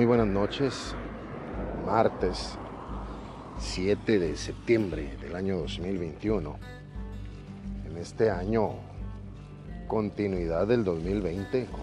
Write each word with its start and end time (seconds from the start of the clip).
Muy 0.00 0.06
buenas 0.06 0.28
noches, 0.28 0.94
martes 1.84 2.56
7 3.58 4.18
de 4.18 4.34
septiembre 4.34 5.18
del 5.20 5.36
año 5.36 5.58
2021. 5.58 6.56
En 7.84 7.98
este 7.98 8.30
año, 8.30 8.76
continuidad 9.88 10.66
del 10.66 10.84
2020, 10.84 11.66
con 11.66 11.82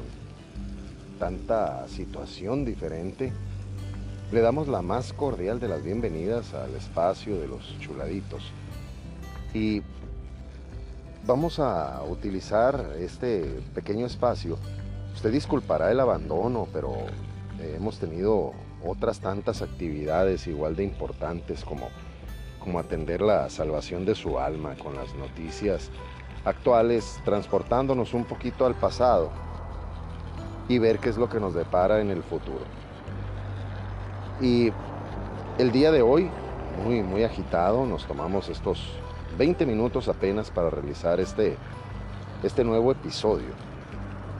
tanta 1.20 1.88
situación 1.88 2.66
diferente, 2.66 3.32
le 4.32 4.42
damos 4.42 4.68
la 4.68 4.82
más 4.82 5.14
cordial 5.14 5.60
de 5.60 5.68
las 5.68 5.84
bienvenidas 5.84 6.56
al 6.56 6.74
espacio 6.74 7.40
de 7.40 7.48
los 7.48 7.78
chuladitos. 7.78 8.52
Y 9.54 9.84
vamos 11.28 11.60
a 11.60 12.02
utilizar 12.02 12.96
este 12.98 13.62
pequeño 13.76 14.08
espacio. 14.08 14.58
Usted 15.14 15.32
disculpará 15.32 15.92
el 15.92 16.00
abandono, 16.00 16.68
pero 16.74 17.06
hemos 17.60 18.00
tenido 18.00 18.54
otras 18.86 19.20
tantas 19.20 19.62
actividades 19.62 20.48
igual 20.48 20.76
de 20.76 20.84
importantes 20.84 21.64
como, 21.64 21.90
como 22.60 22.80
atender 22.80 23.22
la 23.22 23.50
salvación 23.50 24.06
de 24.06 24.16
su 24.16 24.40
alma 24.40 24.76
con 24.76 24.96
las 24.96 25.14
noticias 25.16 25.90
actuales, 26.46 27.20
transportándonos 27.26 28.14
un 28.14 28.26
poquito 28.26 28.66
al 28.66 28.76
pasado 28.76 29.32
y 30.70 30.80
ver 30.80 31.00
qué 31.00 31.10
es 31.10 31.18
lo 31.18 31.30
que 31.30 31.40
nos 31.40 31.54
depara 31.54 32.02
en 32.02 32.12
el 32.12 32.24
futuro. 32.24 32.66
Y 34.42 34.72
el 35.58 35.72
día 35.72 35.92
de 35.92 36.02
hoy, 36.02 36.30
muy, 36.84 37.02
muy 37.02 37.24
agitado, 37.24 37.86
nos 37.86 38.06
tomamos 38.06 38.50
estos 38.50 38.88
20 39.38 39.66
minutos 39.66 40.08
apenas 40.08 40.52
para 40.52 40.70
realizar 40.70 41.20
este, 41.20 41.58
este 42.44 42.64
nuevo 42.64 42.92
episodio 42.92 43.50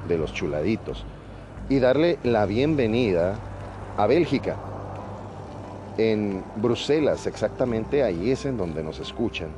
de 0.08 0.18
los 0.18 0.34
chuladitos 0.34 1.06
y 1.70 1.80
darle 1.80 2.18
la 2.24 2.46
bienvenida 2.46 3.36
a 3.98 4.08
Bélgica. 4.08 4.56
En 5.98 6.44
Bruselas, 6.56 7.28
exactamente 7.28 8.04
ahí 8.04 8.32
es 8.32 8.46
en 8.46 8.58
donde 8.58 8.84
nos 8.84 9.00
escuchan. 9.00 9.50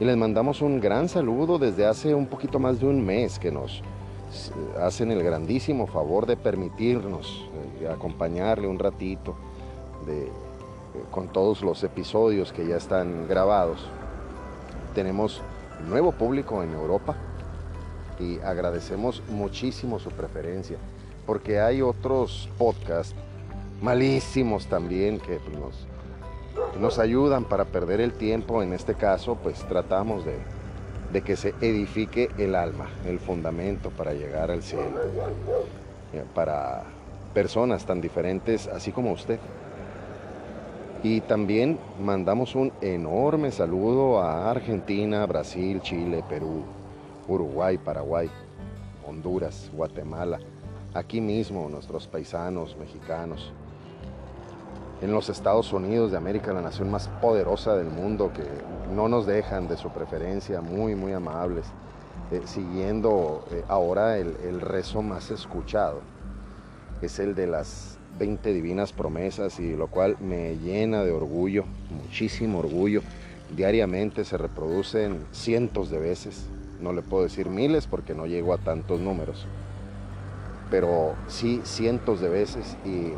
Y 0.00 0.04
les 0.04 0.16
mandamos 0.16 0.62
un 0.62 0.80
gran 0.80 1.08
saludo 1.08 1.58
desde 1.58 1.86
hace 1.86 2.14
un 2.14 2.26
poquito 2.26 2.58
más 2.58 2.80
de 2.80 2.86
un 2.86 3.04
mes 3.04 3.38
que 3.38 3.52
nos 3.52 3.82
hacen 4.80 5.12
el 5.12 5.22
grandísimo 5.22 5.86
favor 5.86 6.26
de 6.26 6.36
permitirnos 6.36 7.48
eh, 7.80 7.88
acompañarle 7.88 8.66
un 8.66 8.78
ratito 8.78 9.36
de, 10.04 10.24
eh, 10.26 10.30
con 11.10 11.28
todos 11.28 11.62
los 11.62 11.82
episodios 11.84 12.52
que 12.52 12.66
ya 12.66 12.76
están 12.76 13.28
grabados. 13.28 13.86
Tenemos 14.94 15.40
nuevo 15.88 16.12
público 16.12 16.62
en 16.62 16.72
Europa 16.72 17.14
y 18.18 18.40
agradecemos 18.40 19.22
muchísimo 19.30 19.98
su 19.98 20.10
preferencia 20.10 20.78
porque 21.26 21.60
hay 21.60 21.82
otros 21.82 22.48
podcasts 22.56 23.14
malísimos 23.82 24.66
también 24.66 25.18
que 25.18 25.38
pues, 25.38 25.86
nos, 26.80 26.98
ayudan 26.98 27.44
para 27.44 27.64
perder 27.64 28.00
el 28.00 28.12
tiempo. 28.12 28.62
En 28.62 28.72
este 28.72 28.94
caso, 28.94 29.36
pues 29.42 29.58
tratamos 29.68 30.24
de, 30.24 30.38
de 31.12 31.22
que 31.22 31.36
se 31.36 31.54
edifique 31.60 32.30
el 32.38 32.54
alma, 32.54 32.88
el 33.04 33.18
fundamento 33.18 33.90
para 33.90 34.12
llegar 34.12 34.50
al 34.50 34.62
cielo, 34.62 35.00
eh, 36.12 36.24
para 36.34 36.84
personas 37.34 37.84
tan 37.84 38.00
diferentes 38.00 38.66
así 38.68 38.92
como 38.92 39.12
usted. 39.12 39.38
Y 41.02 41.20
también 41.20 41.78
mandamos 42.00 42.54
un 42.54 42.72
enorme 42.80 43.52
saludo 43.52 44.20
a 44.22 44.50
Argentina, 44.50 45.24
Brasil, 45.26 45.80
Chile, 45.82 46.24
Perú, 46.28 46.64
Uruguay, 47.28 47.78
Paraguay, 47.78 48.30
Honduras, 49.06 49.70
Guatemala, 49.72 50.40
aquí 50.96 51.20
mismo 51.20 51.68
nuestros 51.68 52.06
paisanos 52.06 52.76
mexicanos, 52.78 53.52
en 55.02 55.12
los 55.12 55.28
Estados 55.28 55.72
Unidos 55.72 56.10
de 56.10 56.16
América, 56.16 56.54
la 56.54 56.62
nación 56.62 56.90
más 56.90 57.08
poderosa 57.20 57.76
del 57.76 57.88
mundo, 57.88 58.32
que 58.32 58.44
no 58.94 59.08
nos 59.08 59.26
dejan 59.26 59.68
de 59.68 59.76
su 59.76 59.90
preferencia, 59.90 60.62
muy, 60.62 60.94
muy 60.94 61.12
amables, 61.12 61.66
eh, 62.32 62.40
siguiendo 62.46 63.44
eh, 63.50 63.62
ahora 63.68 64.16
el, 64.16 64.34
el, 64.42 64.60
rezo 64.62 65.02
más 65.02 65.30
escuchado, 65.30 66.00
es 67.02 67.18
el 67.18 67.34
de 67.34 67.46
las 67.46 67.98
20 68.18 68.54
divinas 68.54 68.94
promesas, 68.94 69.60
y 69.60 69.76
lo 69.76 69.88
cual 69.88 70.16
me 70.18 70.56
llena 70.56 71.04
de 71.04 71.12
orgullo, 71.12 71.64
muchísimo 71.90 72.60
orgullo. 72.60 73.02
Diariamente 73.54 74.24
se 74.24 74.38
reproducen 74.38 75.26
cientos 75.30 75.90
de 75.90 75.98
veces, 75.98 76.46
no 76.80 76.94
le 76.94 77.02
puedo 77.02 77.24
decir 77.24 77.50
miles 77.50 77.86
porque 77.86 78.14
no 78.14 78.26
llego 78.26 78.54
a 78.54 78.58
tantos 78.58 78.98
números 78.98 79.46
pero 80.70 81.14
sí 81.28 81.60
cientos 81.64 82.20
de 82.20 82.28
veces 82.28 82.76
y 82.84 83.12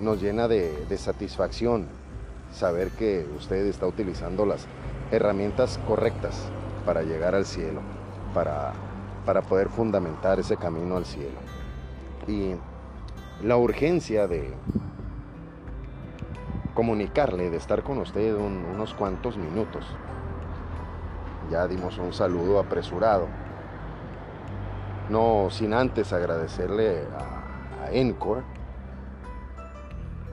nos 0.00 0.20
llena 0.20 0.48
de, 0.48 0.86
satisfacción 0.96 1.86
saber 2.52 2.90
que 2.90 3.26
usted 3.36 3.66
está 3.66 3.86
utilizando 3.86 4.44
las 4.44 4.66
herramientas 5.12 5.78
correctas 5.86 6.48
para 6.84 7.02
llegar 7.02 7.34
al 7.34 7.46
cielo, 7.46 7.80
para, 8.34 8.72
para 9.24 9.42
poder 9.42 9.68
fundamentar 9.68 10.40
ese 10.40 10.56
camino 10.56 10.96
al 10.96 11.04
cielo. 11.04 11.38
Y 12.26 12.54
la 13.44 13.56
urgencia 13.56 14.26
de 14.26 14.52
comunicarle, 16.74 17.50
de 17.50 17.56
estar 17.56 17.82
con 17.82 17.98
usted 17.98 18.34
unos 18.34 18.94
cuantos 18.94 19.36
minutos. 19.36 19.84
Ya 21.50 21.66
dimos 21.66 21.98
un 21.98 22.12
saludo 22.12 22.58
apresurado 22.58 23.28
no 25.10 25.48
sin 25.50 25.74
antes 25.74 26.12
agradecerle 26.12 27.02
a, 27.18 27.90
Encore, 27.92 28.42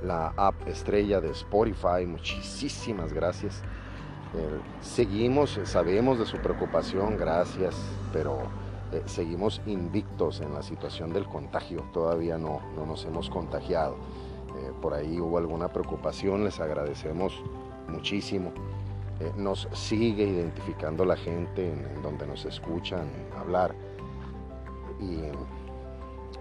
la 0.04 0.32
app 0.38 0.68
estrella 0.68 1.20
de 1.20 1.32
Spotify, 1.32 2.06
muchísimas 2.06 3.12
gracias. 3.12 3.64
Eh, 4.36 4.60
seguimos, 4.82 5.60
sabemos 5.64 6.20
de 6.20 6.26
su 6.28 6.38
preocupación, 6.38 7.18
gracias, 7.18 7.76
pero 8.14 8.38
eh, 8.92 9.02
seguimos 9.06 9.60
invictos 9.66 10.42
en 10.42 10.54
la 10.54 10.62
situación 10.62 11.12
del 11.14 11.26
contagio, 11.26 11.84
todavía 11.94 12.38
no, 12.38 12.62
no 12.76 12.86
nos 12.86 13.06
hemos 13.06 13.32
contagiado. 13.32 13.96
Eh, 13.96 14.72
por 14.80 14.94
ahí 14.94 15.20
hubo 15.20 15.40
alguna 15.40 15.70
preocupación, 15.70 16.44
les 16.44 16.60
agradecemos 16.60 17.42
muchísimo. 17.88 18.52
nos 19.36 19.68
sigue 19.72 20.26
identificando 20.26 21.04
la 21.04 21.16
gente 21.16 21.72
en 21.72 22.04
donde 22.04 22.28
nos 22.28 22.46
escuchan 22.46 23.10
hablar 23.36 23.74
y 25.00 25.22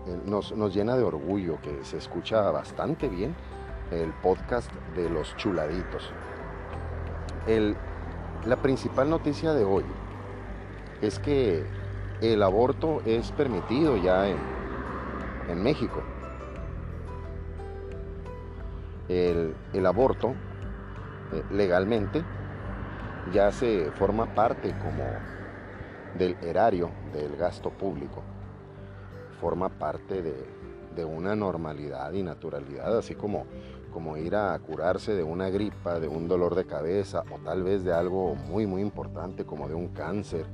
eh, 0.07 0.21
nos, 0.25 0.53
llena 0.75 0.97
de 0.97 1.03
orgullo 1.03 1.59
que 1.61 1.85
se 1.85 1.99
escucha 1.99 2.51
bastante 2.51 3.09
bien 3.09 3.35
el 3.91 4.13
podcast 4.23 4.71
de 4.95 5.11
los 5.11 5.37
chuladitos. 5.37 6.13
la 8.47 8.57
principal 8.57 9.11
noticia 9.11 9.53
de 9.53 9.65
hoy 9.65 9.85
es 11.03 11.19
que 11.19 11.65
el 12.21 12.43
aborto 12.43 13.03
es 13.05 13.31
permitido 13.33 13.97
ya 13.97 14.29
en, 14.29 15.63
México. 15.63 16.03
El, 19.09 19.55
el 19.73 19.87
aborto 19.87 20.35
eh, 21.33 21.43
legalmente 21.51 22.25
ya 23.33 23.53
se 23.53 23.91
forma 23.93 24.35
parte 24.35 24.75
como 24.79 25.05
del 26.19 26.37
erario 26.43 26.91
del 27.13 27.37
gasto 27.37 27.71
público 27.71 28.23
forma 29.37 29.69
parte 29.69 30.23
de, 30.23 31.05
una 31.05 31.37
normalidad 31.37 32.15
y 32.15 32.23
naturalidad, 32.23 32.97
así 32.97 33.15
como, 33.15 33.45
como 33.93 34.17
ir 34.17 34.35
a 34.35 34.59
curarse 34.59 35.15
de 35.15 35.23
una 35.23 35.51
gripa, 35.51 36.01
de 36.01 36.09
un 36.09 36.27
dolor 36.27 36.55
de 36.55 36.65
cabeza 36.65 37.23
o 37.31 37.39
tal 37.39 37.65
vez 37.65 37.85
de 37.85 37.93
algo 37.93 38.35
muy 38.35 38.67
muy 38.67 38.81
importante 38.81 39.45
como 39.45 39.69
de 39.69 39.75
un 39.75 39.89
cáncer, 39.89 40.47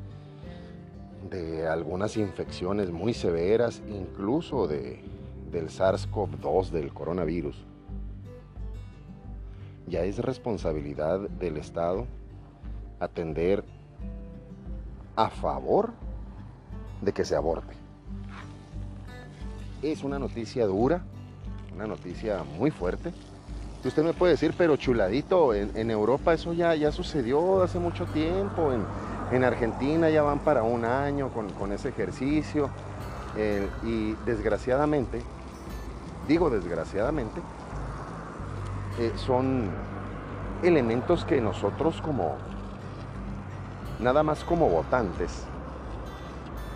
de 1.31 1.69
algunas 1.69 2.17
infecciones 2.17 2.91
muy 2.91 3.15
severas, 3.15 3.83
incluso 3.89 4.67
de, 4.67 5.01
del 5.53 5.69
SARS-CoV-2, 5.69 6.71
del 6.71 6.93
coronavirus. 6.93 7.65
Ya 9.87 10.03
es 10.03 10.19
responsabilidad 10.19 11.21
del 11.21 11.57
Estado 11.57 12.07
atender 12.99 13.63
a 15.15 15.31
favor 15.31 15.93
de 17.01 17.13
que 17.13 17.25
se 17.25 17.37
aborte 17.37 17.82
es 19.83 20.05
una 20.05 20.19
noticia 20.19 20.67
dura, 20.67 21.03
una 21.75 21.87
noticia 21.87 22.45
muy 22.59 22.71
fuerte. 22.71 23.13
Usted 23.85 24.05
me 24.05 24.13
puede 24.13 24.33
decir, 24.35 24.55
pero 24.57 24.77
chuladito, 24.77 25.55
en, 25.55 25.91
Europa 25.91 26.33
eso 26.33 26.53
ya, 26.53 26.75
ya 26.77 26.93
sucedió 26.93 27.63
hace 27.63 27.81
mucho 27.81 28.07
tiempo, 28.07 28.71
en, 28.73 29.45
Argentina 29.45 30.09
ya 30.11 30.23
van 30.23 30.39
para 30.41 30.63
un 30.63 30.85
año 30.85 31.31
con, 31.31 31.73
ese 31.73 31.89
ejercicio. 31.89 32.71
y 33.83 34.13
desgraciadamente, 34.25 35.21
digo 36.29 36.49
desgraciadamente, 36.49 37.41
eh, 39.01 39.11
son 39.17 39.71
elementos 40.63 41.25
que 41.25 41.41
nosotros 41.41 42.01
como, 42.03 42.37
nada 43.99 44.23
más 44.23 44.45
como 44.45 44.69
votantes, 44.69 45.45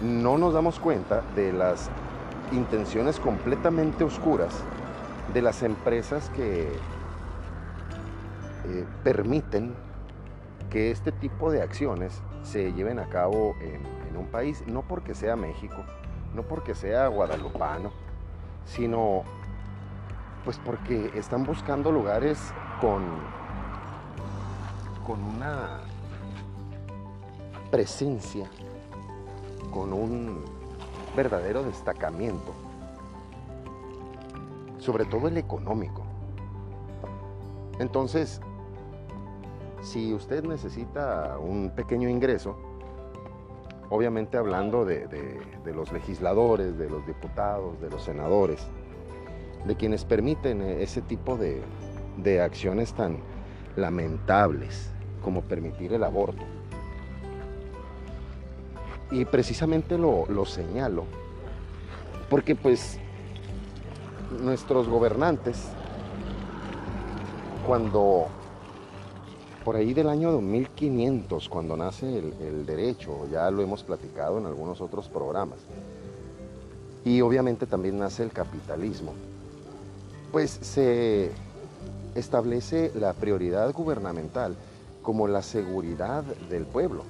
no 0.01 0.39
nos 0.39 0.55
damos 0.55 0.81
cuenta 0.81 1.23
de 1.37 1.53
las 1.53 1.89
intenciones 2.53 3.19
completamente 3.19 4.05
oscuras 4.05 4.55
de 5.33 5.43
las 5.43 5.63
empresas 5.63 6.31
que 6.31 6.69
eh, 8.65 8.85
permiten 9.05 9.75
que 10.71 10.91
este 10.91 11.13
tipo 11.13 11.51
de 11.51 11.63
acciones 11.63 12.23
se 12.43 12.73
lleven 12.73 12.99
a 12.99 13.09
cabo 13.09 13.55
en, 13.61 13.97
un 14.17 14.29
país, 14.29 14.65
no 14.67 14.81
porque 14.81 15.15
sea 15.15 15.37
México, 15.37 15.77
no 16.35 16.43
porque 16.43 16.75
sea 16.75 17.09
guadalupano, 17.09 17.93
sino 18.65 19.25
pues 20.43 20.59
porque 20.65 21.11
están 21.15 21.45
buscando 21.45 21.93
lugares 21.93 22.39
con, 22.81 23.05
con 25.07 25.23
una 25.23 25.81
presencia, 27.71 28.49
con 29.71 29.93
un 29.93 30.56
verdadero 31.17 31.65
destacamiento, 31.65 32.53
sobre 34.79 35.05
todo 35.07 35.29
el 35.29 35.39
económico. 35.39 36.03
Entonces, 37.79 38.41
si 39.83 40.13
usted 40.15 40.45
necesita 40.45 41.39
un 41.39 41.71
pequeño 41.71 42.09
ingreso, 42.09 42.57
obviamente 43.91 44.37
hablando 44.37 44.85
de, 44.85 45.41
los 45.65 45.93
legisladores, 45.93 46.77
de 46.79 46.91
los 46.91 47.07
diputados, 47.07 47.81
de 47.81 47.91
los 47.91 48.03
senadores, 48.03 48.67
de 49.65 49.77
quienes 49.77 50.05
permiten 50.05 50.63
ese 50.63 51.03
tipo 51.03 51.37
de, 51.37 51.63
acciones 52.41 52.93
tan 52.95 53.19
lamentables 53.77 54.91
como 55.23 55.43
permitir 55.43 55.93
el 55.93 56.03
aborto. 56.03 56.43
Y 59.11 59.25
precisamente 59.25 59.97
lo, 59.97 60.27
lo 60.27 60.45
señalo 60.45 61.05
porque 62.29 62.55
pues 62.55 62.99
nuestros 64.41 64.89
gobernantes, 64.89 65.57
cuando 67.67 68.27
por 69.65 69.77
ahí 69.77 69.95
del 69.95 70.09
año 70.09 70.31
2500, 70.33 71.49
cuando 71.49 71.77
nace 71.77 72.19
el, 72.19 72.67
derecho, 72.67 73.27
ya 73.31 73.51
lo 73.51 73.63
hemos 73.63 73.83
platicado 73.83 74.39
en 74.39 74.47
algunos 74.47 74.81
otros 74.81 75.09
programas, 75.09 75.59
y 77.05 77.21
obviamente 77.21 77.67
también 77.67 77.99
nace 77.99 78.23
el 78.23 78.33
capitalismo, 78.33 79.13
pues 80.33 80.51
se 80.51 81.31
establece 82.15 82.93
la 82.95 83.13
prioridad 83.13 83.73
gubernamental 83.73 84.57
como 85.03 85.29
la 85.29 85.43
seguridad 85.43 86.25
del 86.51 86.65
pueblo. 86.67 87.05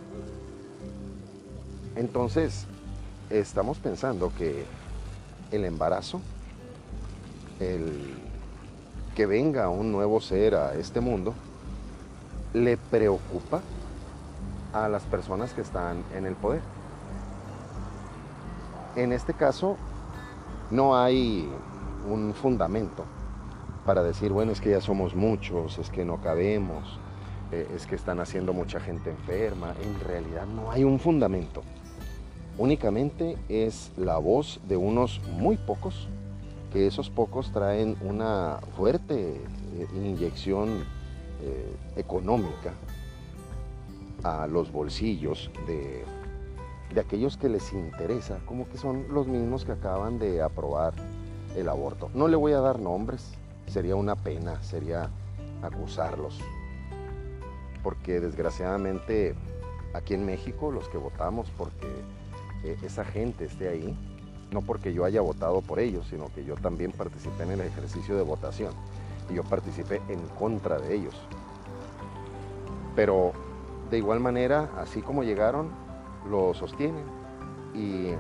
Entonces, 1.97 2.67
estamos 3.31 3.79
pensando 3.79 4.31
que 4.37 4.65
el 5.51 5.65
embarazo, 5.65 6.21
el 7.59 8.15
que 9.15 9.25
venga 9.25 9.71
un 9.71 9.93
nuevo 9.93 10.21
ser 10.21 10.55
a 10.55 10.75
este 10.75 11.01
mundo, 11.01 11.33
le 12.53 12.77
preocupa 12.77 13.63
a 14.75 14.89
las 14.89 15.05
personas 15.05 15.55
que 15.55 15.63
están 15.63 16.05
en 16.15 16.27
el 16.27 16.35
poder. 16.35 16.61
En 18.95 19.13
este 19.13 19.33
caso, 19.33 19.77
no 20.71 20.99
hay 20.99 21.49
un 22.07 22.35
fundamento 22.35 23.05
para 23.87 24.03
decir, 24.03 24.33
bueno, 24.33 24.53
es 24.53 24.61
que 24.61 24.71
ya 24.71 24.83
somos 24.83 25.15
muchos, 25.15 25.79
es 25.79 25.89
que 25.91 26.05
no 26.05 26.21
cabemos, 26.21 26.99
eh, 27.53 27.69
es 27.75 27.87
que 27.87 27.95
están 27.95 28.21
haciendo 28.21 28.53
mucha 28.53 28.81
gente 28.81 29.11
enferma. 29.11 29.75
En 29.83 29.99
realidad 30.01 30.45
no 30.47 30.71
hay 30.71 30.85
un 30.85 30.99
fundamento. 30.99 31.63
Únicamente 32.59 33.37
es 33.51 33.93
la 33.99 34.17
voz 34.17 34.61
de 34.67 34.79
unos 34.79 35.21
muy 35.39 35.59
pocos, 35.59 36.09
que 36.73 36.87
esos 36.87 37.11
pocos 37.11 37.53
traen 37.53 37.97
una 38.01 38.61
fuerte 38.77 39.35
eh, 39.35 39.89
inyección 39.95 40.85
eh, 41.43 41.77
económica 41.97 42.73
a 44.23 44.47
los 44.47 44.73
bolsillos 44.73 45.51
de, 45.67 46.03
aquellos 46.99 47.37
que 47.37 47.51
les 47.51 47.75
interesa, 47.75 48.39
como 48.47 48.67
que 48.71 48.79
son 48.79 49.05
los 49.13 49.27
mismos 49.27 49.67
que 49.67 49.73
acaban 49.73 50.19
de 50.19 50.41
aprobar 50.41 50.95
el 51.57 51.69
aborto. 51.69 52.11
No 52.15 52.27
le 52.27 52.37
voy 52.37 52.53
a 52.53 52.61
dar 52.61 52.81
nombres, 52.81 53.35
sería 53.67 53.97
una 53.97 54.17
pena, 54.17 54.63
sería 54.63 55.11
acusarlos, 55.61 56.41
porque 57.83 58.19
desgraciadamente 58.19 59.35
aquí 59.93 60.15
en 60.15 60.25
México 60.25 60.71
los 60.71 60.89
que 60.89 60.97
votamos 60.97 61.51
porque 61.59 61.87
esa 62.65 63.05
gente 63.05 63.45
esté 63.45 63.69
ahí, 63.69 63.97
no 64.51 64.63
porque 64.63 64.93
yo 64.93 65.05
haya 65.05 65.21
votado 65.21 65.61
por 65.61 65.81
ellos, 65.81 66.07
sino 66.09 66.33
que 66.35 66.45
yo 66.45 66.55
también 66.57 66.93
participé 66.93 67.45
en 67.45 67.53
el 67.53 67.61
ejercicio 67.61 68.17
de 68.17 68.23
votación 68.23 68.73
y 69.31 69.35
yo 69.35 69.43
participé 69.43 70.01
en 70.09 70.21
contra 70.39 70.79
de 70.79 70.95
ellos. 70.95 71.15
Pero 72.95 73.33
de 73.91 73.99
igual 73.99 74.21
manera, 74.21 74.71
así 74.79 75.03
como 75.03 75.23
llegaron, 75.23 75.71
lo 76.31 76.55
sostienen. 76.55 77.05
Y 77.75 78.11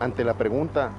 ante 0.00 0.24
la 0.24 0.34
pregunta 0.34 0.90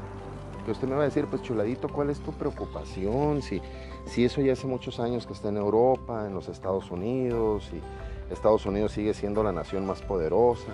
que 0.65 0.71
usted 0.71 0.87
me 0.87 0.95
va 0.95 1.01
a 1.01 1.05
decir, 1.05 1.25
pues 1.25 1.41
chuladito, 1.41 1.89
¿cuál 1.89 2.09
es 2.09 2.19
tu 2.19 2.31
preocupación? 2.31 3.41
Si, 3.41 3.61
si 4.05 4.23
eso 4.23 4.41
ya 4.41 4.53
hace 4.53 4.67
muchos 4.67 4.99
años 4.99 5.25
que 5.25 5.33
está 5.33 5.49
en 5.49 5.57
Europa, 5.57 6.25
en 6.25 6.33
los 6.33 6.47
Estados 6.47 6.89
Unidos, 6.91 7.69
y 7.73 7.81
Estados 8.29 8.65
Unidos 8.65 8.91
sigue 8.91 9.13
siendo 9.13 9.43
la 9.43 9.51
nación 9.51 9.85
más 9.85 10.01
poderosa. 10.01 10.73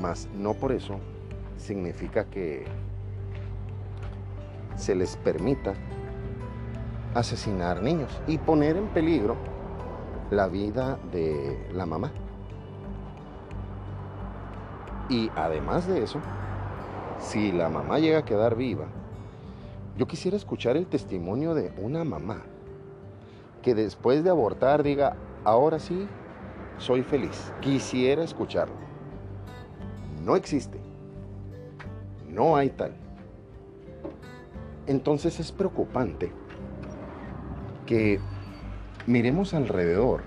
Mas 0.00 0.28
no 0.34 0.54
por 0.54 0.72
eso 0.72 0.98
significa 1.56 2.24
que 2.24 2.64
se 4.76 4.94
les 4.94 5.16
permita 5.16 5.74
asesinar 7.14 7.82
niños 7.82 8.20
y 8.26 8.38
poner 8.38 8.76
en 8.76 8.88
peligro 8.88 9.36
la 10.30 10.48
vida 10.48 10.98
de 11.12 11.68
la 11.72 11.86
mamá. 11.86 12.12
Y 15.08 15.30
además 15.36 15.86
de 15.86 16.02
eso, 16.02 16.20
si 17.18 17.52
la 17.52 17.68
mamá 17.68 17.98
llega 17.98 18.18
a 18.18 18.24
quedar 18.24 18.56
viva, 18.56 18.86
yo 19.96 20.06
quisiera 20.06 20.36
escuchar 20.36 20.76
el 20.76 20.86
testimonio 20.86 21.54
de 21.54 21.72
una 21.78 22.04
mamá 22.04 22.42
que 23.62 23.74
después 23.74 24.22
de 24.22 24.30
abortar 24.30 24.82
diga, 24.82 25.16
ahora 25.46 25.78
sí, 25.78 26.08
soy 26.76 27.02
feliz. 27.02 27.52
Quisiera 27.60 28.24
escucharlo. 28.24 28.74
No 30.24 30.34
existe. 30.34 30.78
No 32.28 32.56
hay 32.56 32.70
tal. 32.70 32.96
Entonces 34.88 35.38
es 35.38 35.52
preocupante 35.52 36.32
que 37.86 38.18
miremos 39.06 39.54
alrededor 39.54 40.22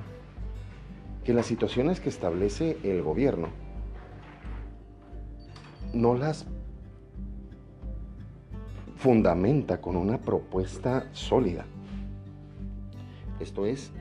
que 1.26 1.34
las 1.34 1.46
situaciones 1.46 2.00
que 2.00 2.10
establece 2.10 2.78
el 2.84 3.04
gobierno 3.04 3.50
no 5.94 6.16
las 6.16 6.48
fundamenta 8.96 9.82
con 9.82 9.98
una 9.98 10.18
propuesta 10.18 11.08
sólida. 11.12 11.66
Esto 13.40 13.66
es, 13.66 13.92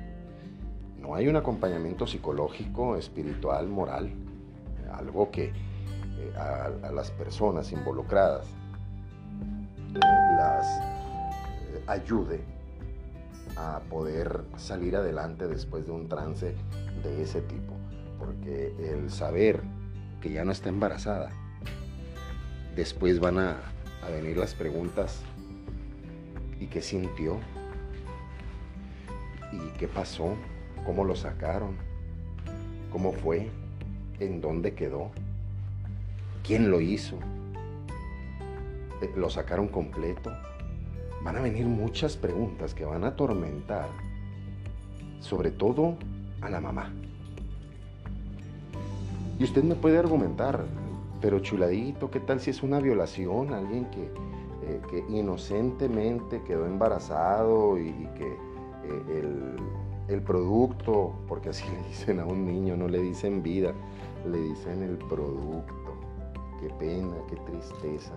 no 1.00 1.14
hay 1.14 1.28
un 1.28 1.36
acompañamiento 1.36 2.06
psicológico, 2.06 2.96
espiritual, 2.96 3.68
moral, 3.68 4.10
algo 4.92 5.30
que 5.30 5.46
eh, 5.46 6.32
a, 6.36 6.90
las 6.90 7.10
personas 7.10 7.70
involucradas 7.72 8.46
las 9.94 10.66
eh, 10.78 11.82
ayude 11.86 12.40
a 13.56 13.80
poder 13.90 14.44
salir 14.56 14.96
adelante 14.96 15.46
después 15.46 15.86
de 15.86 15.92
un 15.92 16.08
trance 16.08 16.54
de 17.02 17.22
ese 17.22 17.40
tipo. 17.42 17.74
Porque 18.18 18.74
el 18.78 19.10
saber 19.10 19.62
que 20.20 20.30
ya 20.30 20.44
no 20.44 20.52
está 20.52 20.68
embarazada, 20.68 21.30
después 22.74 23.20
van 23.20 23.38
a, 23.38 23.56
venir 24.10 24.38
las 24.38 24.54
preguntas, 24.54 25.20
¿y 26.58 26.66
qué 26.66 26.80
sintió? 26.80 27.38
¿Y 29.52 29.78
qué 29.78 29.86
pasó? 29.86 30.34
¿Cómo 30.84 31.04
lo 31.04 31.16
sacaron? 31.16 31.76
¿Cómo 32.92 33.12
fue? 33.12 33.48
¿En 34.20 34.40
dónde 34.40 34.74
quedó? 34.74 35.10
¿Quién 36.46 36.70
lo 36.70 36.80
hizo? 36.80 37.18
¿Lo 39.16 39.30
sacaron 39.30 39.68
completo? 39.68 40.32
van 41.22 41.36
a 41.36 41.40
venir 41.40 41.66
muchas 41.66 42.16
preguntas 42.16 42.74
que 42.74 42.84
van 42.84 43.04
a 43.04 43.08
atormentar, 43.08 43.88
sobre 45.20 45.50
todo 45.50 45.96
a 46.40 46.48
la 46.48 46.60
mamá. 46.60 46.92
Y 49.38 49.44
usted 49.44 49.62
me 49.62 49.74
puede 49.74 49.98
argumentar, 49.98 50.64
pero 51.20 51.40
chuladito, 51.40 52.10
¿qué 52.10 52.20
tal 52.20 52.40
si 52.40 52.50
es 52.50 52.62
una 52.62 52.80
violación? 52.80 53.52
Alguien 53.52 53.86
que, 53.86 54.10
eh, 54.62 55.04
inocentemente 55.08 56.42
quedó 56.42 56.66
embarazado 56.66 57.78
y, 57.78 57.92
que 58.16 58.26
eh, 58.26 59.18
el, 59.18 59.56
el, 60.08 60.22
producto, 60.22 61.14
porque 61.28 61.50
así 61.50 61.64
le 61.70 61.88
dicen 61.88 62.20
a 62.20 62.24
un 62.24 62.44
niño, 62.46 62.76
no 62.76 62.88
le 62.88 63.00
dicen 63.00 63.42
vida, 63.42 63.72
le 64.30 64.38
dicen 64.38 64.82
el 64.82 64.96
producto. 64.96 65.94
Qué 66.60 66.68
pena, 66.70 67.14
qué 67.28 67.36
tristeza 67.36 68.12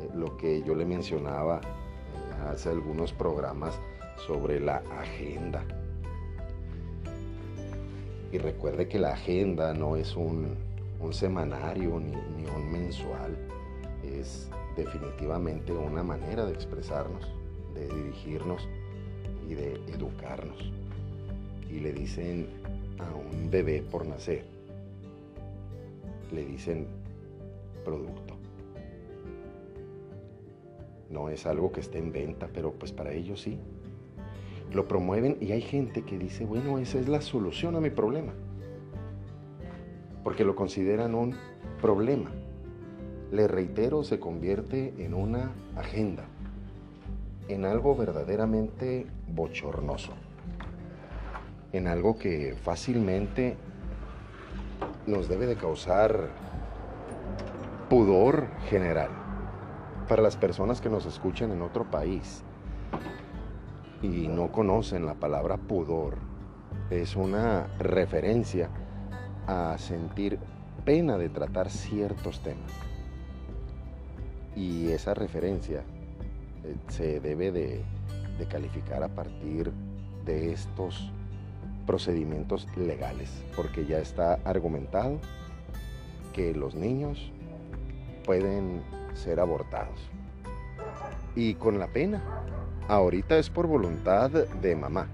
eh, 0.00 0.10
lo 0.14 0.36
que 0.36 0.62
yo 0.62 0.74
le 0.74 0.84
mencionaba 0.84 1.60
eh, 1.60 2.48
hace 2.52 2.70
algunos 2.70 3.12
programas 3.12 3.78
sobre 4.26 4.60
la 4.60 4.82
agenda. 4.98 5.64
Y 8.32 8.38
recuerde 8.38 8.88
que 8.88 8.98
la 8.98 9.12
agenda 9.12 9.72
no 9.74 9.96
es 9.96 10.16
un, 10.16 10.56
semanario 11.12 11.98
ni, 12.00 12.10
ni 12.10 12.44
un 12.50 12.70
mensual, 12.70 13.38
es 14.02 14.50
definitivamente 14.76 15.72
una 15.72 16.02
manera 16.02 16.44
de 16.44 16.52
expresarnos, 16.52 17.26
de 17.74 17.88
dirigirnos 17.88 18.68
y 19.48 19.54
de 19.54 19.74
educarnos. 19.92 20.72
Y 21.70 21.80
le 21.80 21.92
dicen 21.92 22.46
a 22.98 23.14
un 23.14 23.50
bebé 23.50 23.82
por 23.82 24.06
nacer, 24.06 24.44
le 26.32 26.44
dicen 26.44 26.86
producto. 27.84 28.34
No 31.10 31.30
es 31.30 31.46
algo 31.46 31.72
que 31.72 31.80
esté 31.80 31.98
en 31.98 32.12
venta, 32.12 32.48
pero 32.52 32.72
pues 32.72 32.92
para 32.92 33.12
ellos 33.12 33.40
sí. 33.40 33.58
Lo 34.72 34.86
promueven 34.86 35.38
y 35.40 35.52
hay 35.52 35.62
gente 35.62 36.02
que 36.02 36.18
dice, 36.18 36.44
bueno, 36.44 36.78
esa 36.78 36.98
es 36.98 37.08
la 37.08 37.22
solución 37.22 37.76
a 37.76 37.80
mi 37.80 37.90
problema. 37.90 38.32
Porque 40.22 40.44
lo 40.44 40.54
consideran 40.54 41.14
un 41.14 41.34
problema. 41.80 42.30
Le 43.32 43.48
reitero, 43.48 44.04
se 44.04 44.20
convierte 44.20 44.92
en 44.98 45.14
una 45.14 45.52
agenda, 45.76 46.26
en 47.48 47.64
algo 47.64 47.96
verdaderamente 47.96 49.06
bochornoso, 49.34 50.12
en 51.72 51.86
algo 51.86 52.18
que 52.18 52.56
fácilmente 52.62 53.56
nos 55.06 55.28
debe 55.28 55.46
de 55.46 55.56
causar 55.56 56.28
pudor 57.88 58.46
general 58.68 59.10
para 60.08 60.22
las 60.22 60.36
personas 60.36 60.80
que 60.80 60.88
nos 60.88 61.06
escuchan 61.06 61.52
en 61.52 61.62
otro 61.62 61.90
país 61.90 62.42
y 64.02 64.28
no 64.28 64.52
conocen 64.52 65.06
la 65.06 65.14
palabra 65.14 65.56
pudor. 65.56 66.16
Es 66.90 67.16
una 67.16 67.66
referencia 67.78 68.70
a 69.46 69.76
sentir 69.78 70.38
pena 70.84 71.18
de 71.18 71.28
tratar 71.28 71.70
ciertos 71.70 72.42
temas. 72.42 72.72
Y 74.56 74.88
esa 74.88 75.14
referencia 75.14 75.82
eh, 76.64 76.76
se 76.88 77.20
debe 77.20 77.52
de, 77.52 77.84
de 78.38 78.46
calificar 78.46 79.02
a 79.02 79.08
partir 79.08 79.72
de 80.24 80.52
estos 80.52 81.12
procedimientos 81.88 82.68
legales, 82.76 83.30
porque 83.56 83.86
ya 83.86 83.98
está 83.98 84.34
argumentado 84.44 85.18
que 86.34 86.52
los 86.52 86.74
niños 86.74 87.32
pueden 88.26 88.82
ser 89.14 89.40
abortados. 89.40 89.98
Y 91.34 91.54
con 91.54 91.78
la 91.78 91.86
pena, 91.86 92.22
ahorita 92.88 93.38
es 93.38 93.48
por 93.48 93.66
voluntad 93.66 94.30
de 94.30 94.76
mamá. 94.76 95.06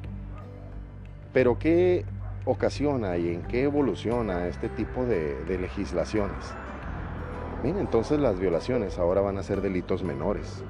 Pero 1.32 1.60
¿qué 1.60 2.04
ocasiona 2.44 3.16
y 3.18 3.32
en 3.32 3.42
qué 3.42 3.62
evoluciona 3.62 4.48
este 4.48 4.68
tipo 4.68 5.04
de, 5.04 5.44
legislaciones? 5.46 6.44
Bien, 7.62 7.78
entonces 7.78 8.18
las 8.18 8.40
violaciones 8.40 8.98
ahora 8.98 9.20
van 9.20 9.38
a 9.38 9.44
ser 9.44 9.60
delitos 9.60 10.02
menores. 10.02 10.64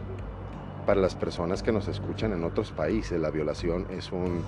Para 0.85 1.01
las 1.01 1.15
personas 1.15 1.63
que 1.63 1.73
nos 1.73 1.89
escuchan 1.89 2.35
en 2.35 2.45
otros 2.45 2.73
países, 2.73 3.19
la 3.19 3.31
violación 3.31 3.87
es 3.91 4.13
un, 4.13 4.43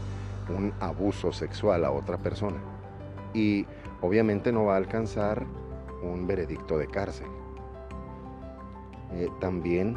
un 0.48 0.72
abuso 0.80 1.32
sexual 1.32 1.84
a 1.84 1.90
otra 1.90 2.18
persona. 2.18 2.58
Y 3.34 3.66
obviamente 4.00 4.52
no 4.52 4.64
va 4.64 4.74
a 4.74 4.78
alcanzar 4.78 5.46
un 6.02 6.26
veredicto 6.26 6.78
de 6.78 6.86
cárcel. 6.86 7.28
Eh, 9.12 9.28
también 9.40 9.96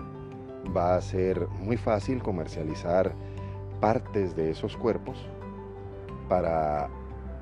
va 0.75 0.95
a 0.95 1.01
ser 1.01 1.47
muy 1.59 1.77
fácil 1.77 2.21
comercializar 2.21 3.13
partes 3.79 4.35
de 4.35 4.51
esos 4.51 4.75
cuerpos 4.77 5.25
para 6.27 6.89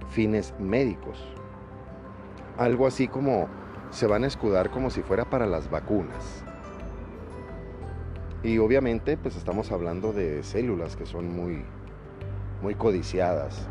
fines 0.10 0.54
médicos. 0.60 1.24
Algo 2.58 2.88
así 2.88 3.08
como 3.08 3.48
se 3.90 4.08
van 4.08 4.24
a 4.24 4.28
escudar 4.28 4.70
como 4.70 4.90
si 4.90 5.02
fuera 5.02 5.26
para 5.26 5.46
las 5.46 5.70
vacunas. 5.70 6.44
Y 8.44 8.60
obviamente 8.60 9.18
pues 9.18 9.36
estamos 9.36 9.72
hablando 9.72 10.14
de 10.14 10.44
células 10.44 10.96
que 10.96 11.06
son 11.06 11.36
muy, 11.36 11.66
muy 12.62 12.76
codiciadas, 12.76 13.68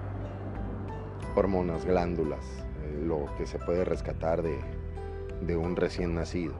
hormonas, 1.34 1.84
glándulas, 1.84 2.44
eh, 2.84 3.02
lo 3.04 3.26
que 3.36 3.46
se 3.46 3.58
puede 3.58 3.84
rescatar 3.84 4.42
de, 4.42 4.58
de 5.42 5.56
un 5.56 5.76
recién 5.76 6.14
nacido 6.14 6.54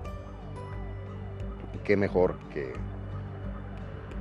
qué 1.87 1.97
mejor 1.97 2.35
que, 2.53 2.73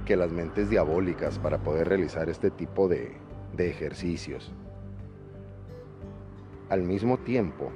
que 0.05 0.15
las 0.15 0.31
mentes 0.31 0.69
diabólicas 0.69 1.39
para 1.39 1.57
poder 1.57 1.89
realizar 1.89 2.29
este 2.29 2.51
tipo 2.51 2.87
de, 2.87 3.17
de 3.57 3.69
ejercicios. 3.71 4.53
Al 6.69 6.83
mismo 6.83 7.17
tiempo, 7.17 7.71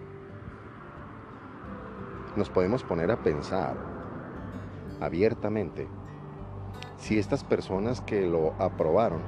nos 2.35 2.51
podemos 2.51 2.83
poner 2.83 3.09
a 3.09 3.23
pensar 3.23 3.75
abiertamente 5.01 5.87
si 6.97 7.17
estas 7.17 7.43
personas 7.43 7.99
que 7.99 8.27
lo 8.27 8.53
aprobaron, 8.59 9.21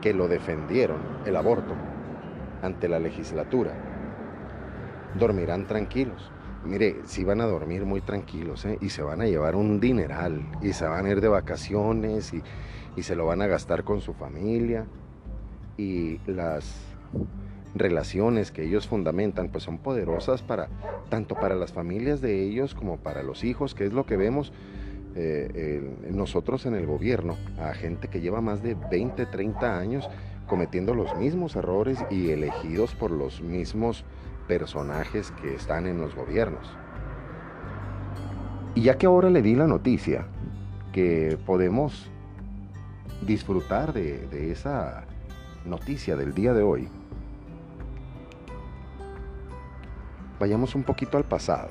que 0.00 0.14
lo 0.14 0.28
defendieron, 0.28 0.98
el 1.26 1.36
aborto, 1.36 1.74
ante 2.62 2.88
la 2.88 2.98
legislatura, 2.98 3.72
dormirán 5.18 5.66
tranquilos. 5.66 6.30
Mire, 6.64 6.96
si 7.04 7.24
van 7.24 7.40
a 7.40 7.46
dormir 7.46 7.84
muy 7.84 8.00
tranquilos 8.00 8.64
¿eh? 8.64 8.78
y 8.80 8.90
se 8.90 9.02
van 9.02 9.20
a 9.20 9.26
llevar 9.26 9.54
un 9.54 9.80
dineral 9.80 10.42
y 10.60 10.72
se 10.72 10.86
van 10.86 11.06
a 11.06 11.10
ir 11.10 11.20
de 11.20 11.28
vacaciones 11.28 12.34
y, 12.34 12.42
y 12.96 13.02
se 13.04 13.14
lo 13.14 13.26
van 13.26 13.42
a 13.42 13.46
gastar 13.46 13.84
con 13.84 14.00
su 14.00 14.12
familia. 14.12 14.86
Y 15.76 16.18
las 16.26 16.74
relaciones 17.74 18.50
que 18.50 18.64
ellos 18.64 18.88
fundamentan 18.88 19.48
pues 19.48 19.64
son 19.64 19.78
poderosas 19.78 20.42
para 20.42 20.68
tanto 21.08 21.36
para 21.36 21.54
las 21.54 21.72
familias 21.72 22.20
de 22.20 22.42
ellos 22.42 22.74
como 22.74 22.96
para 22.96 23.22
los 23.22 23.44
hijos 23.44 23.74
que 23.74 23.86
es 23.86 23.92
lo 23.92 24.04
que 24.04 24.16
vemos 24.16 24.52
eh, 25.20 25.96
nosotros 26.10 26.64
en 26.66 26.74
el 26.74 26.86
gobierno 26.86 27.36
a 27.58 27.74
gente 27.74 28.08
que 28.08 28.20
lleva 28.20 28.40
más 28.40 28.62
de 28.62 28.76
20 28.90 29.26
30 29.26 29.78
años 29.78 30.08
cometiendo 30.46 30.94
los 30.94 31.16
mismos 31.16 31.56
errores 31.56 31.98
y 32.10 32.30
elegidos 32.30 32.94
por 32.94 33.10
los 33.10 33.40
mismos 33.40 34.04
personajes 34.48 35.30
que 35.42 35.54
están 35.54 35.86
en 35.86 36.00
los 36.00 36.14
gobiernos. 36.14 36.66
Y 38.74 38.82
ya 38.82 38.96
que 38.96 39.06
ahora 39.06 39.30
le 39.30 39.42
di 39.42 39.54
la 39.54 39.66
noticia 39.66 40.26
que 40.92 41.38
podemos 41.46 42.10
disfrutar 43.26 43.92
de, 43.92 44.50
esa 44.50 45.04
noticia 45.64 46.16
del 46.16 46.32
día 46.32 46.54
de 46.54 46.62
hoy, 46.62 46.88
vayamos 50.40 50.74
un 50.74 50.84
poquito 50.84 51.18
al 51.18 51.24
pasado. 51.24 51.70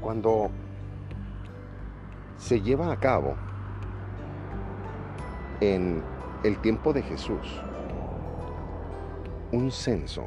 Cuando 0.00 0.50
se 2.44 2.60
lleva 2.60 2.92
a 2.92 2.96
cabo 2.98 3.36
en 5.62 6.02
el 6.42 6.58
tiempo 6.58 6.92
de 6.92 7.00
Jesús, 7.00 7.62
un 9.50 9.70
censo 9.70 10.26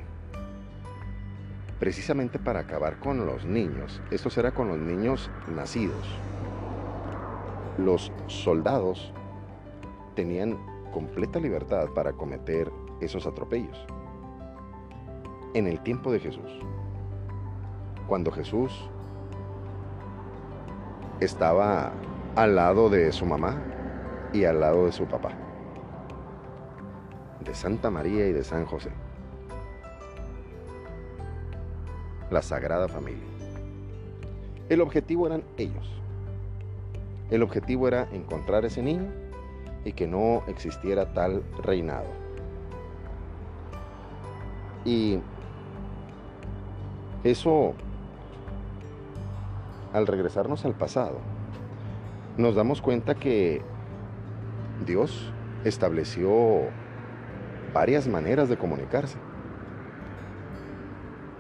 precisamente 1.80 2.40
para 2.40 2.62
acabar 2.62 2.98
con 2.98 3.24
los 3.28 3.46
niños. 3.46 4.02
Esto 4.10 4.32
será 4.32 4.52
con 4.52 4.68
los 4.68 4.80
niños 4.80 5.30
nacidos. 5.48 6.08
Los 7.78 8.12
soldados 8.26 9.14
tenían 10.16 10.58
completa 10.92 11.40
libertad 11.40 11.90
para 11.94 12.14
cometer 12.14 12.72
esos 13.00 13.28
atropellos. 13.28 13.86
En 15.54 15.68
el 15.68 15.80
tiempo 15.82 16.12
de 16.12 16.20
Jesús, 16.20 16.60
cuando 18.08 18.32
Jesús 18.32 18.90
estaba 21.20 21.92
al 22.36 22.56
lado 22.56 22.90
de 22.90 23.12
su 23.12 23.26
mamá 23.26 23.62
y 24.34 24.46
al 24.46 24.60
lado 24.60 24.86
de 24.86 24.92
su 24.92 25.06
papá, 25.06 25.32
de 27.44 27.56
Santa 27.56 27.90
María 27.90 28.28
y 28.28 28.34
de 28.34 28.44
San 28.44 28.66
José. 28.66 28.92
la 32.30 32.42
Sagrada 32.42 32.88
Familia. 32.88 33.24
El 34.70 34.82
objetivo 34.82 35.28
eran 35.28 35.44
ellos. 35.58 35.90
El 37.30 37.44
objetivo 37.44 37.88
era 37.88 38.08
encontrar 38.12 38.66
ese 38.66 38.82
niño 38.82 39.08
y 39.86 39.94
que 39.94 40.08
no 40.08 40.44
existiera 40.48 41.14
tal 41.14 41.44
reinado. 41.64 42.08
Y 44.84 45.20
eso, 47.24 47.74
al 49.94 50.08
regresarnos 50.08 50.66
al 50.66 50.74
pasado, 50.74 51.20
nos 52.38 52.56
damos 52.56 52.82
cuenta 52.82 53.16
que 53.16 53.62
Dios 54.86 55.32
estableció 55.64 56.70
varias 57.74 58.08
maneras 58.08 58.50
de 58.50 58.58
comunicarse. 58.58 59.18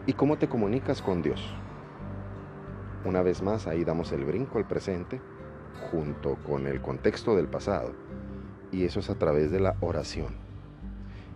¿Y 0.05 0.13
cómo 0.13 0.37
te 0.37 0.47
comunicas 0.47 1.01
con 1.01 1.21
Dios? 1.21 1.53
Una 3.05 3.21
vez 3.21 3.41
más, 3.41 3.67
ahí 3.67 3.83
damos 3.83 4.11
el 4.11 4.25
brinco 4.25 4.57
al 4.57 4.67
presente 4.67 5.21
junto 5.91 6.35
con 6.43 6.67
el 6.67 6.81
contexto 6.81 7.35
del 7.35 7.47
pasado. 7.47 7.93
Y 8.71 8.83
eso 8.85 8.99
es 8.99 9.09
a 9.09 9.15
través 9.15 9.51
de 9.51 9.59
la 9.59 9.75
oración. 9.81 10.35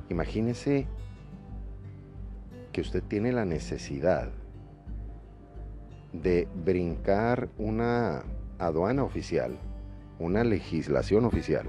Imagínese 0.09 0.87
que 2.71 2.81
usted 2.81 3.03
tiene 3.03 3.31
la 3.31 3.45
necesidad 3.45 4.31
de 6.13 6.47
brincar 6.65 7.49
una 7.57 8.23
aduana 8.59 9.03
oficial, 9.03 9.57
una 10.19 10.43
legislación 10.43 11.25
oficial, 11.25 11.65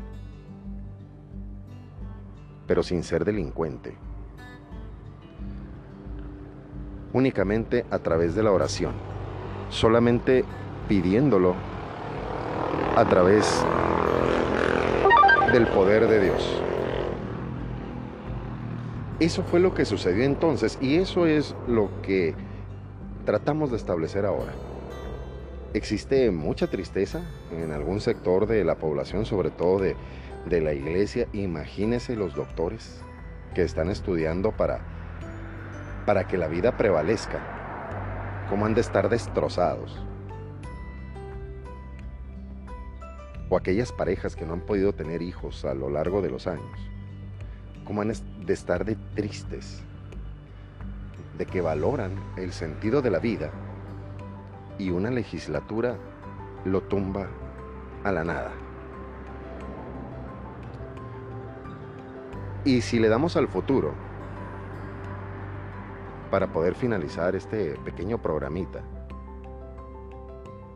pero 2.66 2.82
sin 2.82 3.02
ser 3.02 3.24
delincuente. 3.24 3.94
Únicamente 7.12 7.84
a 7.90 7.98
través 7.98 8.34
de 8.34 8.42
la 8.42 8.52
oración, 8.52 8.92
solamente 9.68 10.44
pidiéndolo 10.88 11.54
a 12.96 13.04
través 13.04 13.64
del 15.52 15.66
poder 15.68 16.08
de 16.08 16.20
Dios. 16.24 16.62
Eso 19.20 19.42
fue 19.42 19.60
lo 19.60 19.72
que 19.74 19.84
sucedió 19.84 20.24
entonces 20.24 20.78
y 20.80 20.96
eso 20.96 21.26
es 21.26 21.54
lo 21.68 21.90
que 22.02 22.34
tratamos 23.24 23.70
de 23.70 23.76
establecer 23.76 24.26
ahora. 24.26 24.52
Existe 25.74 26.30
mucha 26.30 26.66
tristeza 26.68 27.22
en 27.50 27.72
algún 27.72 28.00
sector 28.00 28.46
de 28.46 28.64
la 28.64 28.76
población, 28.76 29.24
sobre 29.24 29.50
todo 29.50 29.78
de, 29.78 29.96
de 30.46 30.60
la 30.60 30.74
iglesia. 30.74 31.28
Imagínese 31.32 32.16
los 32.16 32.34
doctores 32.34 33.02
que 33.54 33.62
están 33.62 33.90
estudiando 33.90 34.52
para, 34.52 34.80
para 36.04 36.26
que 36.26 36.36
la 36.36 36.48
vida 36.48 36.76
prevalezca. 36.76 38.46
¿Cómo 38.48 38.66
han 38.66 38.74
de 38.74 38.82
estar 38.82 39.08
destrozados? 39.08 40.04
O 43.48 43.56
aquellas 43.56 43.92
parejas 43.92 44.36
que 44.36 44.44
no 44.44 44.54
han 44.54 44.60
podido 44.60 44.92
tener 44.94 45.22
hijos 45.22 45.64
a 45.64 45.74
lo 45.74 45.88
largo 45.88 46.20
de 46.22 46.30
los 46.30 46.46
años. 46.46 46.90
¿Cómo 47.84 48.02
han 48.02 48.12
de 48.46 48.52
estar 48.52 48.84
de 48.84 48.96
tristes? 49.14 49.82
De 51.38 51.46
que 51.46 51.60
valoran 51.60 52.14
el 52.36 52.52
sentido 52.52 53.02
de 53.02 53.10
la 53.10 53.18
vida 53.18 53.50
y 54.78 54.90
una 54.90 55.10
legislatura 55.10 55.96
lo 56.64 56.82
tumba 56.82 57.26
a 58.04 58.12
la 58.12 58.24
nada. 58.24 58.52
Y 62.64 62.80
si 62.80 62.98
le 62.98 63.08
damos 63.08 63.36
al 63.36 63.48
futuro, 63.48 63.92
para 66.30 66.50
poder 66.52 66.74
finalizar 66.74 67.34
este 67.34 67.76
pequeño 67.84 68.16
programita, 68.22 68.80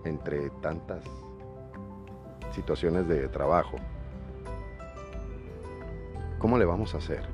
entre 0.05 0.51
tantas 0.61 1.03
situaciones 2.53 3.09
de 3.09 3.29
trabajo, 3.29 3.77
¿cómo 6.39 6.59
le 6.59 6.65
vamos 6.65 6.95
a 6.95 6.99
hacer? 6.99 7.25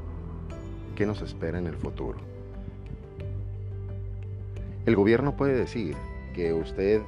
¿Qué 0.95 1.07
nos 1.07 1.21
espera 1.23 1.59
en 1.59 1.67
el 1.67 1.77
futuro? 1.77 2.32
El 4.85 4.97
gobierno 4.97 5.37
puede 5.37 5.55
decir 5.55 5.95
que 6.35 6.53
usted 6.53 7.03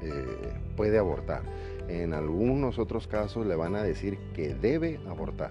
eh, 0.00 0.52
puede 0.76 0.98
abortar. 0.98 1.42
En 1.88 2.14
algunos 2.14 2.78
otros 2.78 3.08
casos 3.08 3.46
le 3.46 3.56
van 3.56 3.74
a 3.74 3.82
decir 3.82 4.16
que 4.32 4.54
debe 4.54 5.00
abortar. 5.08 5.50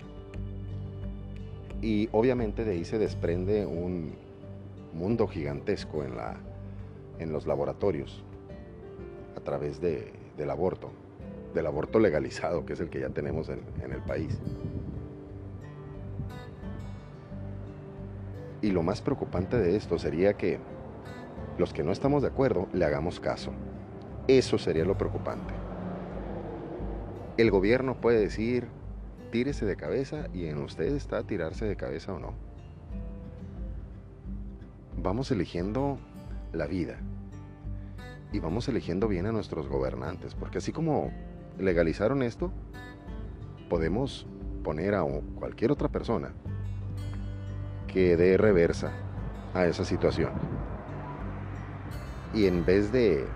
Y 1.82 2.08
obviamente 2.14 2.64
de 2.64 2.72
ahí 2.72 2.86
se 2.86 2.98
desprende 2.98 3.66
un 3.66 4.14
mundo 4.94 5.28
gigantesco 5.28 6.04
en, 6.04 6.16
la, 6.16 6.38
en 7.20 7.34
los 7.34 7.46
laboratorios 7.46 8.24
a 9.36 9.42
través 9.42 9.82
de, 9.82 10.14
del 10.38 10.50
aborto, 10.50 10.92
del 11.54 11.66
aborto 11.66 12.00
legalizado, 12.00 12.66
que 12.66 12.74
es 12.74 12.80
el 12.80 12.90
que 12.90 13.02
ya 13.02 13.10
tenemos 13.10 13.50
en, 13.50 13.60
en 13.84 13.92
el 13.92 14.02
país. 14.02 14.40
Y 18.62 18.70
lo 18.70 18.84
más 18.84 19.02
preocupante 19.02 19.58
de 19.58 19.76
esto 19.76 19.98
sería 19.98 20.34
que 20.34 20.60
los 21.58 21.74
que 21.74 21.84
no 21.84 21.92
estamos 21.92 22.22
de 22.22 22.30
acuerdo 22.30 22.68
le 22.74 22.86
hagamos 22.86 23.20
caso. 23.20 23.52
Eso 24.28 24.58
sería 24.58 24.86
lo 24.86 24.98
preocupante. 24.98 25.54
El 27.38 27.52
gobierno 27.52 27.96
puede 28.00 28.20
decir, 28.20 28.68
tírese 29.32 29.66
de 29.66 29.76
cabeza 29.76 30.28
y 30.34 30.46
en 30.46 30.60
usted 30.60 30.96
está 30.96 31.24
tirarse 31.24 31.66
de 31.66 31.76
cabeza 31.76 32.14
o 32.14 32.20
no. 32.20 32.34
Vamos 34.98 35.32
eligiendo 35.32 35.98
la 36.54 36.68
vida 36.68 36.98
y 38.32 38.40
vamos 38.40 38.68
eligiendo 38.68 39.08
bien 39.08 39.26
a 39.26 39.32
nuestros 39.32 39.68
gobernantes, 39.68 40.36
porque 40.36 40.60
así 40.60 40.72
como 40.72 41.12
legalizaron 41.58 42.22
esto, 42.22 42.52
podemos 43.70 44.28
poner 44.64 44.96
a 44.96 45.04
cualquier 45.36 45.72
otra 45.72 45.90
persona 45.90 46.32
que 47.88 48.16
dé 48.16 48.38
reversa 48.38 48.92
a 49.54 49.66
esa 49.66 49.84
situación 49.84 50.51
y 52.34 52.48
en 52.48 52.66
vez 52.66 52.92
de 52.92 53.28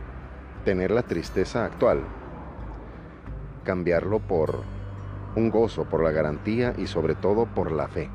tener 0.64 0.92
la 0.92 1.04
tristeza 1.04 1.66
actual, 1.66 2.02
cambiarlo 3.64 4.20
por 4.20 4.64
un 5.36 5.50
gozo, 5.50 5.86
por 5.86 6.04
la 6.04 6.12
garantía 6.12 6.74
y 6.78 6.88
sobre 6.88 7.16
todo 7.16 7.46
por 7.46 7.72
la 7.72 7.88
fe. 7.88 8.10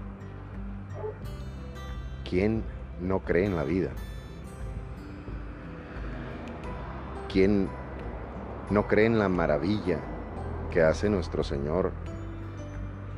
¿Quién 2.28 2.64
no 3.00 3.20
cree 3.20 3.46
en 3.46 3.56
la 3.56 3.64
vida? 3.64 3.90
¿Quién 7.30 7.68
no 8.70 8.86
cree 8.86 9.06
en 9.06 9.18
la 9.18 9.28
maravilla 9.28 9.98
que 10.70 10.82
hace 10.82 11.10
nuestro 11.10 11.42
Señor 11.42 11.92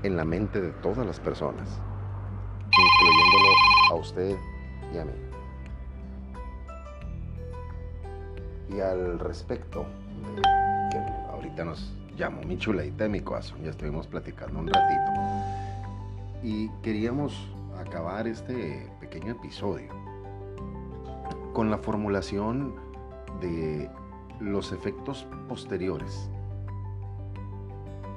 en 0.02 0.16
la 0.16 0.24
mente 0.24 0.60
de 0.60 0.70
todas 0.70 1.06
las 1.06 1.20
personas, 1.20 1.80
incluyéndolo 2.66 3.48
a 3.90 3.94
usted 3.94 4.36
y 4.92 4.98
a 4.98 5.04
mí? 5.04 5.31
Y 8.74 8.80
al 8.80 9.18
respecto, 9.18 9.84
que 10.90 10.98
ahorita 11.30 11.64
nos 11.64 11.92
llamó 12.16 12.42
mi 12.42 12.56
chuladita 12.56 13.04
de 13.04 13.10
mi 13.10 13.20
corazón, 13.20 13.62
ya 13.62 13.70
estuvimos 13.70 14.06
platicando 14.06 14.58
un 14.60 14.68
ratito. 14.68 15.10
Y 16.42 16.68
queríamos 16.82 17.48
acabar 17.78 18.26
este 18.26 18.90
pequeño 18.98 19.32
episodio 19.32 19.92
con 21.52 21.70
la 21.70 21.78
formulación 21.78 22.74
de 23.40 23.90
los 24.40 24.72
efectos 24.72 25.26
posteriores, 25.48 26.30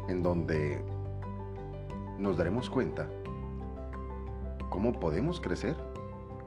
en 0.08 0.24
donde 0.24 0.82
nos 2.18 2.38
daremos 2.38 2.70
cuenta 2.70 3.10
cómo 4.70 4.94
podemos 5.00 5.42
crecer, 5.42 5.76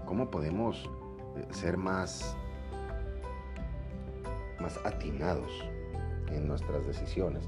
cómo 0.06 0.30
podemos 0.30 0.88
eh, 1.36 1.46
ser 1.50 1.76
más 1.76 2.36
más 4.60 4.78
atinados 4.84 5.50
en 6.30 6.46
nuestras 6.46 6.86
decisiones, 6.86 7.42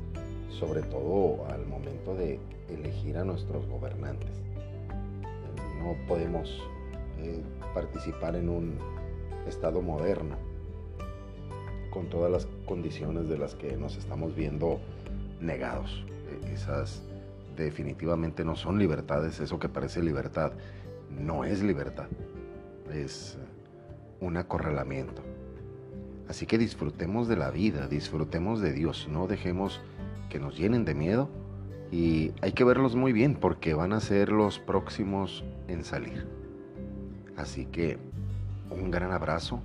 sobre 0.51 0.83
todo 0.83 1.47
al 1.47 1.67
momento 1.67 2.15
de 2.15 2.39
elegir 2.69 3.19
a 3.19 3.25
nuestros 3.25 3.67
gobernantes. 3.67 4.31
No 5.79 5.97
podemos 6.07 6.63
eh, 7.19 7.43
participar 7.75 8.37
en 8.37 8.49
un 8.49 8.79
Estado 9.47 9.81
moderno 9.81 10.37
con 11.91 12.09
todas 12.09 12.31
las 12.31 12.47
condiciones 12.67 13.29
de 13.29 13.39
las 13.39 13.55
que 13.55 13.77
nos 13.77 13.97
estamos 13.97 14.35
viendo 14.35 14.81
negados. 15.41 16.05
E, 16.45 16.53
esas 16.53 17.03
definitivamente 17.57 18.45
no 18.45 18.55
son 18.55 18.79
libertades, 18.79 19.41
eso 19.41 19.59
que 19.59 19.69
parece 19.69 20.03
libertad 20.03 20.53
no 21.11 21.45
es 21.45 21.63
libertad, 21.63 22.07
es 22.93 23.37
un 24.21 24.37
acorralamiento. 24.37 25.23
Así 26.31 26.47
que 26.47 26.59
disfrutemos 26.59 27.27
de 27.27 27.35
la 27.35 27.51
vida, 27.51 27.89
disfrutemos 27.89 28.61
de 28.61 28.73
Dios, 28.73 29.09
no 29.11 29.27
dejemos 29.27 29.81
que 30.29 30.39
nos 30.39 30.57
llenen 30.57 30.85
de 30.85 30.95
miedo 30.95 31.29
y 31.91 32.31
hay 32.41 32.53
que 32.53 32.63
verlos 32.63 32.95
muy 32.95 33.13
bien 33.13 33.35
porque 33.35 33.75
van 33.75 33.93
a 33.93 33.99
ser 33.99 34.29
los 34.29 34.61
próximos 34.61 35.43
en 35.67 35.83
salir. 35.83 36.29
Así 37.37 37.67
que 37.67 37.99
un 38.71 38.93
gran 38.93 39.11
abrazo. 39.11 39.61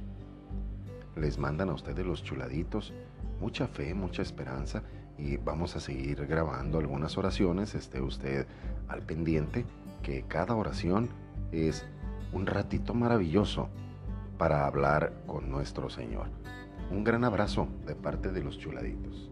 Les 1.15 1.37
mandan 1.37 1.69
a 1.69 1.75
ustedes 1.75 2.03
los 2.03 2.23
chuladitos. 2.23 2.95
Mucha 3.39 3.67
fe, 3.67 3.93
mucha 3.93 4.23
esperanza 4.23 4.81
y 5.19 5.37
vamos 5.37 5.75
a 5.75 5.79
seguir 5.79 6.25
grabando 6.25 6.79
algunas 6.79 7.15
oraciones. 7.15 7.75
Esté 7.75 8.01
usted 8.01 8.47
al 8.87 9.03
pendiente 9.03 9.67
que 10.01 10.23
cada 10.23 10.55
oración 10.55 11.09
es 11.51 11.85
un 12.33 12.47
ratito 12.47 12.95
maravilloso 12.95 13.69
para 14.37 14.65
hablar 14.65 15.13
con 15.25 15.49
nuestro 15.49 15.89
Señor. 15.89 16.27
Un 16.91 17.03
gran 17.03 17.23
abrazo 17.23 17.67
de 17.85 17.95
parte 17.95 18.31
de 18.31 18.43
los 18.43 18.57
chuladitos. 18.59 19.31